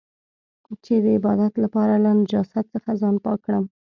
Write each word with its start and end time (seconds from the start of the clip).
چې 0.83 0.93
د 1.03 1.05
عبادت 1.17 1.53
لپاره 1.63 1.93
له 2.03 2.11
نجاست 2.19 2.65
څخه 2.73 2.89
ځان 3.01 3.15
پاک 3.25 3.39
کړم. 3.45 3.65